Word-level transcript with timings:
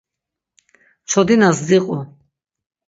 Çodinas 1.09 1.57
diqu. 1.67 1.99